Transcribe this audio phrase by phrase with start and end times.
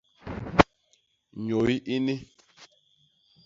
[1.45, 2.15] Nyôy ini.